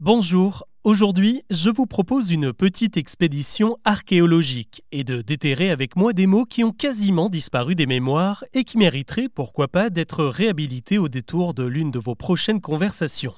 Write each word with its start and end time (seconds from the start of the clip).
Bonjour, 0.00 0.66
aujourd'hui 0.82 1.44
je 1.50 1.70
vous 1.70 1.86
propose 1.86 2.32
une 2.32 2.52
petite 2.52 2.96
expédition 2.96 3.76
archéologique 3.84 4.82
et 4.90 5.04
de 5.04 5.22
déterrer 5.22 5.70
avec 5.70 5.94
moi 5.94 6.12
des 6.12 6.26
mots 6.26 6.46
qui 6.46 6.64
ont 6.64 6.72
quasiment 6.72 7.28
disparu 7.28 7.76
des 7.76 7.86
mémoires 7.86 8.42
et 8.54 8.64
qui 8.64 8.76
mériteraient 8.76 9.28
pourquoi 9.32 9.68
pas 9.68 9.90
d'être 9.90 10.24
réhabilités 10.24 10.98
au 10.98 11.08
détour 11.08 11.54
de 11.54 11.62
l'une 11.62 11.92
de 11.92 12.00
vos 12.00 12.16
prochaines 12.16 12.60
conversations. 12.60 13.34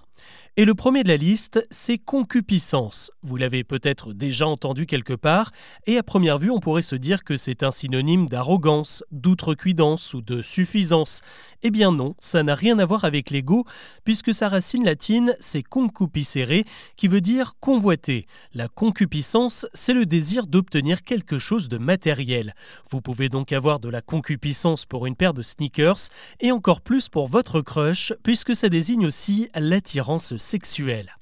Et 0.58 0.64
le 0.64 0.74
premier 0.74 1.02
de 1.02 1.08
la 1.08 1.18
liste, 1.18 1.66
c'est 1.70 1.98
concupiscence. 1.98 3.10
Vous 3.22 3.36
l'avez 3.36 3.62
peut-être 3.62 4.14
déjà 4.14 4.46
entendu 4.46 4.86
quelque 4.86 5.12
part, 5.12 5.50
et 5.86 5.98
à 5.98 6.02
première 6.02 6.38
vue, 6.38 6.50
on 6.50 6.60
pourrait 6.60 6.80
se 6.80 6.96
dire 6.96 7.24
que 7.24 7.36
c'est 7.36 7.62
un 7.62 7.70
synonyme 7.70 8.26
d'arrogance, 8.26 9.04
d'outrecuidance 9.10 10.14
ou 10.14 10.22
de 10.22 10.40
suffisance. 10.40 11.20
Eh 11.62 11.70
bien 11.70 11.92
non, 11.92 12.14
ça 12.18 12.42
n'a 12.42 12.54
rien 12.54 12.78
à 12.78 12.86
voir 12.86 13.04
avec 13.04 13.28
l'ego, 13.28 13.66
puisque 14.04 14.32
sa 14.32 14.48
racine 14.48 14.86
latine, 14.86 15.36
c'est 15.40 15.62
concupiscere, 15.62 16.64
qui 16.96 17.08
veut 17.08 17.20
dire 17.20 17.52
convoiter. 17.60 18.26
La 18.54 18.68
concupiscence, 18.68 19.66
c'est 19.74 19.92
le 19.92 20.06
désir 20.06 20.46
d'obtenir 20.46 21.02
quelque 21.02 21.38
chose 21.38 21.68
de 21.68 21.76
matériel. 21.76 22.54
Vous 22.90 23.02
pouvez 23.02 23.28
donc 23.28 23.52
avoir 23.52 23.78
de 23.78 23.90
la 23.90 24.00
concupiscence 24.00 24.86
pour 24.86 25.04
une 25.04 25.16
paire 25.16 25.34
de 25.34 25.42
sneakers, 25.42 26.08
et 26.40 26.50
encore 26.50 26.80
plus 26.80 27.10
pour 27.10 27.28
votre 27.28 27.60
crush, 27.60 28.14
puisque 28.22 28.56
ça 28.56 28.70
désigne 28.70 29.04
aussi 29.04 29.50
l'attirance 29.54 30.05
sexuelle. 30.38 31.16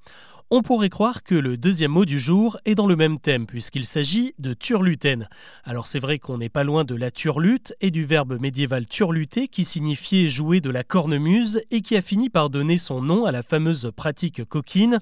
On 0.51 0.61
pourrait 0.63 0.91
croire 0.91 1.23
que 1.23 1.35
le 1.35 1.57
deuxième 1.57 1.93
mot 1.93 2.05
du 2.05 2.19
jour 2.19 2.59
est 2.67 2.75
dans 2.75 2.87
le 2.87 2.97
même 2.97 3.19
thème 3.19 3.47
puisqu'il 3.47 3.87
s'agit 3.87 4.35
de 4.39 4.53
turlutaine. 4.53 5.29
Alors 5.65 5.87
c'est 5.87 5.99
vrai 5.99 6.19
qu'on 6.19 6.39
n'est 6.39 6.51
pas 6.51 6.65
loin 6.65 6.85
de 6.85 6.95
la 6.95 7.11
turlute 7.11 7.75
et 7.81 7.91
du 7.91 8.05
verbe 8.05 8.39
médiéval 8.39 8.87
turluter 8.87 9.49
qui 9.49 9.65
signifiait 9.65 10.29
jouer 10.29 10.61
de 10.61 10.71
la 10.71 10.85
cornemuse 10.85 11.63
et 11.71 11.81
qui 11.81 11.97
a 11.97 12.03
fini 12.03 12.29
par 12.29 12.51
donner 12.51 12.77
son 12.77 13.01
nom 13.01 13.25
à 13.25 13.33
la 13.33 13.43
fameuse 13.43 13.91
pratique 13.97 14.45
coquine. 14.45 14.99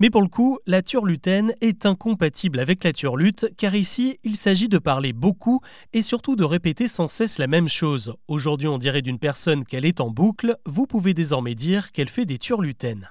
Mais 0.00 0.08
pour 0.08 0.22
le 0.22 0.28
coup, 0.28 0.58
la 0.66 0.80
turlutaine 0.80 1.52
est 1.60 1.84
incompatible 1.84 2.58
avec 2.58 2.82
la 2.84 2.94
turlute 2.94 3.52
car 3.58 3.74
ici, 3.74 4.18
il 4.24 4.34
s'agit 4.34 4.70
de 4.70 4.78
parler 4.78 5.12
beaucoup 5.12 5.60
et 5.92 6.00
surtout 6.00 6.36
de 6.36 6.44
répéter 6.44 6.88
sans 6.88 7.06
cesse 7.06 7.38
la 7.38 7.46
même 7.46 7.68
chose. 7.68 8.14
Aujourd'hui, 8.26 8.66
on 8.66 8.78
dirait 8.78 9.02
d'une 9.02 9.18
personne 9.18 9.62
qu'elle 9.62 9.84
est 9.84 10.00
en 10.00 10.08
boucle, 10.08 10.56
vous 10.64 10.86
pouvez 10.86 11.12
désormais 11.12 11.54
dire 11.54 11.92
qu'elle 11.92 12.08
fait 12.08 12.24
des 12.24 12.38
turlutaines. 12.38 13.10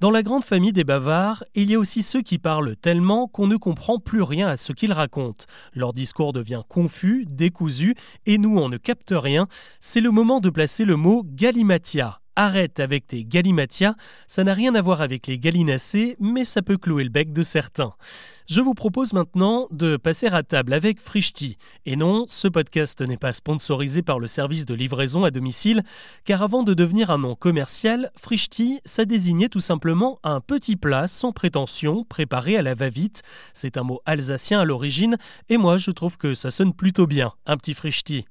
Dans 0.00 0.10
la 0.10 0.24
grande 0.24 0.44
famille 0.44 0.72
des 0.72 0.82
bavards, 0.82 1.44
il 1.54 1.70
y 1.70 1.76
a 1.76 1.78
aussi 1.78 2.02
ceux 2.02 2.20
qui 2.20 2.38
parlent 2.38 2.74
tellement 2.74 3.28
qu'on 3.28 3.46
ne 3.46 3.56
comprend 3.56 4.00
plus 4.00 4.22
rien 4.22 4.48
à 4.48 4.56
ce 4.56 4.72
qu'ils 4.72 4.92
racontent. 4.92 5.46
Leur 5.72 5.92
discours 5.92 6.32
devient 6.32 6.62
confus, 6.68 7.26
décousu, 7.30 7.94
et 8.26 8.38
nous 8.38 8.58
on 8.58 8.68
ne 8.68 8.76
capte 8.76 9.14
rien. 9.16 9.46
C'est 9.78 10.00
le 10.00 10.10
moment 10.10 10.40
de 10.40 10.50
placer 10.50 10.84
le 10.84 10.96
mot 10.96 11.22
galimatia 11.24 12.20
Arrête 12.36 12.80
avec 12.80 13.06
tes 13.06 13.24
galimatia, 13.24 13.94
ça 14.26 14.42
n'a 14.42 14.54
rien 14.54 14.74
à 14.74 14.82
voir 14.82 15.00
avec 15.00 15.28
les 15.28 15.38
gallinacés, 15.38 16.16
mais 16.18 16.44
ça 16.44 16.62
peut 16.62 16.78
clouer 16.78 17.04
le 17.04 17.10
bec 17.10 17.32
de 17.32 17.42
certains. 17.44 17.94
Je 18.46 18.60
vous 18.60 18.74
propose 18.74 19.14
maintenant 19.14 19.68
de 19.70 19.96
passer 19.96 20.26
à 20.26 20.42
table 20.42 20.74
avec 20.74 21.00
Frishti. 21.00 21.56
Et 21.86 21.96
non, 21.96 22.26
ce 22.28 22.46
podcast 22.46 23.00
n'est 23.00 23.16
pas 23.16 23.32
sponsorisé 23.32 24.02
par 24.02 24.18
le 24.18 24.26
service 24.26 24.66
de 24.66 24.74
livraison 24.74 25.24
à 25.24 25.30
domicile, 25.30 25.82
car 26.26 26.42
avant 26.42 26.62
de 26.62 26.74
devenir 26.74 27.10
un 27.10 27.16
nom 27.16 27.36
commercial, 27.36 28.10
Frishti, 28.18 28.80
ça 28.84 29.06
désignait 29.06 29.48
tout 29.48 29.60
simplement 29.60 30.18
un 30.24 30.40
petit 30.40 30.76
plat 30.76 31.08
sans 31.08 31.32
prétention, 31.32 32.04
préparé 32.04 32.58
à 32.58 32.62
la 32.62 32.74
va-vite. 32.74 33.22
C'est 33.54 33.78
un 33.78 33.82
mot 33.82 34.02
alsacien 34.04 34.60
à 34.60 34.66
l'origine, 34.66 35.16
et 35.48 35.56
moi 35.56 35.78
je 35.78 35.90
trouve 35.90 36.18
que 36.18 36.34
ça 36.34 36.50
sonne 36.50 36.74
plutôt 36.74 37.06
bien, 37.06 37.32
un 37.46 37.56
petit 37.56 37.72
Frishti. 37.72 38.26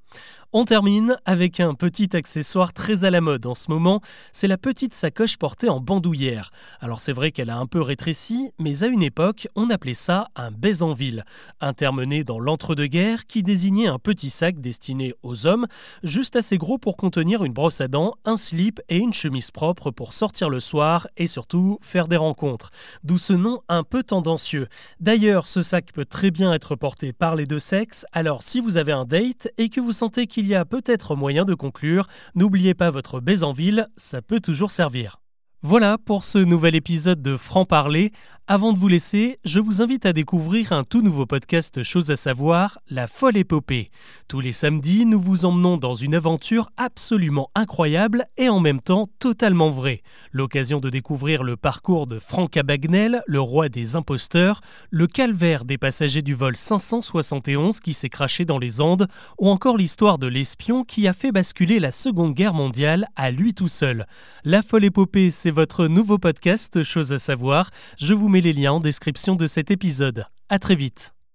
On 0.56 0.66
termine 0.66 1.18
avec 1.25 1.59
un 1.59 1.74
petit 1.74 2.16
accessoire 2.16 2.74
très 2.74 3.06
à 3.06 3.09
la 3.09 3.22
mode 3.22 3.47
en 3.47 3.56
ce 3.56 3.72
moment, 3.72 4.01
c'est 4.31 4.47
la 4.47 4.59
petite 4.59 4.94
sacoche 4.94 5.38
portée 5.38 5.68
en 5.68 5.80
bandoulière. 5.80 6.51
Alors 6.80 7.00
c'est 7.00 7.12
vrai 7.12 7.31
qu'elle 7.31 7.50
a 7.50 7.57
un 7.57 7.66
peu 7.66 7.81
rétréci, 7.81 8.51
mais 8.59 8.84
à 8.84 8.85
une 8.85 9.01
époque, 9.01 9.47
on 9.56 9.72
appelait 9.72 9.95
ça 9.95 10.03
un 10.09 10.52
baisanville, 10.52 11.24
un 11.59 11.74
terme 11.74 12.03
né 12.03 12.24
dans 12.24 12.40
l'entre-deux-guerres 12.40 13.25
qui 13.25 13.41
désignait 13.41 13.88
un 13.88 13.97
petit 13.97 14.30
sac 14.30 14.59
destiné 14.59 15.16
aux 15.24 15.47
hommes, 15.47 15.66
juste 16.03 16.36
assez 16.36 16.59
gros 16.59 16.78
pour 16.78 16.96
contenir 16.96 17.44
une 17.44 17.53
brosse 17.53 17.81
à 17.81 17.88
dents, 17.88 18.13
un 18.25 18.38
slip 18.38 18.80
et 18.90 18.97
une 18.97 19.13
chemise 19.13 19.50
propre 19.50 19.90
pour 19.90 20.13
sortir 20.13 20.50
le 20.50 20.59
soir 20.59 21.08
et 21.18 21.25
surtout 21.25 21.80
faire 21.81 22.08
des 22.08 22.18
rencontres. 22.18 22.69
D'où 23.03 23.18
ce 23.18 23.34
nom 23.34 23.62
un 23.69 23.84
peu 23.84 24.03
tendancieux. 24.03 24.68
D'ailleurs, 25.00 25.47
ce 25.47 25.63
sac 25.63 25.92
peut 25.94 26.06
très 26.06 26.30
bien 26.30 26.53
être 26.53 26.75
porté 26.75 27.13
par 27.13 27.36
les 27.36 27.47
deux 27.47 27.59
sexes, 27.59 28.06
alors 28.12 28.44
si 28.44 28.59
vous 28.59 28.78
avez 28.78 28.92
un 28.92 29.06
date 29.06 29.50
et 29.58 29.69
que 29.69 29.81
vous 29.81 29.94
sentez 29.94 30.28
qu'il 30.28 30.44
il 30.44 30.50
y 30.50 30.56
a 30.56 30.66
peut-être 30.66 31.16
moyen 31.16 31.46
de 31.46 31.53
conclure, 31.53 32.08
n'oubliez 32.36 32.74
pas 32.74 32.92
votre 32.92 33.22
baise 33.22 33.44
en 33.44 33.53
ville, 33.53 33.88
ça 33.96 34.22
peut 34.22 34.42
toujours 34.42 34.72
servir. 34.72 35.22
Voilà 35.66 35.97
pour 35.97 36.25
ce 36.25 36.40
nouvel 36.40 36.75
épisode 36.75 37.22
de 37.22 37.38
Franc 37.38 37.63
Parler. 37.63 38.12
Avant 38.47 38.74
de 38.74 38.78
vous 38.78 38.90
laisser, 38.90 39.40
je 39.46 39.62
vous 39.62 39.81
invite 39.81 40.06
à 40.06 40.12
découvrir 40.12 40.74
un 40.74 40.84
tout 40.84 41.01
nouveau 41.01 41.25
podcast 41.25 41.81
Chose 41.84 42.12
à 42.12 42.18
savoir, 42.18 42.79
La 42.90 43.07
folle 43.07 43.38
épopée. 43.38 43.90
Tous 44.28 44.41
les 44.41 44.51
samedis, 44.51 45.06
nous 45.06 45.22
vous 45.22 45.46
emmenons 45.46 45.78
dans 45.78 45.94
une 45.94 46.16
aventure 46.16 46.69
absolument 46.75 47.50
incroyable 47.56 48.25
et 48.35 48.50
en 48.50 48.59
même 48.59 48.81
temps 48.81 49.07
totalement 49.19 49.69
vraie. 49.69 50.01
L'occasion 50.34 50.81
de 50.81 50.90
découvrir 50.90 51.44
le 51.44 51.56
parcours 51.56 52.06
de 52.06 52.19
Franck 52.19 52.57
Abagnel, 52.57 53.24
le 53.25 53.40
roi 53.40 53.69
des 53.69 53.95
imposteurs, 53.95 54.59
le 54.91 55.07
calvaire 55.07 55.63
des 55.63 55.78
passagers 55.78 56.22
du 56.22 56.34
vol 56.34 56.57
571 56.57 57.80
qui 57.80 57.94
s'est 57.94 58.09
craché 58.09 58.44
dans 58.44 58.59
les 58.59 58.81
Andes, 58.81 59.07
ou 59.40 59.47
encore 59.47 59.78
l'histoire 59.78 60.18
de 60.18 60.28
l'espion 60.28 60.84
qui 60.84 61.07
a 61.07 61.13
fait 61.13 61.31
basculer 61.31 61.80
la 61.80 61.91
Seconde 61.91 62.34
Guerre 62.34 62.53
mondiale 62.53 63.07
à 63.16 63.31
lui 63.31 63.53
tout 63.53 63.69
seul. 63.69 64.06
La 64.44 64.62
folle 64.62 64.84
épopée, 64.84 65.31
c'est 65.31 65.53
votre 65.53 65.88
nouveau 65.88 66.18
podcast 66.18 66.84
Chose 66.84 67.14
à 67.14 67.19
savoir. 67.19 67.69
Je 67.97 68.14
vous 68.14 68.28
mets 68.28 68.41
les 68.41 68.53
liens 68.53 68.74
en 68.74 68.80
description 68.80 69.36
de 69.36 69.47
cet 69.47 69.72
épisode. 69.72 70.25
À 70.50 70.59
très 70.59 70.75
vite. 70.75 71.14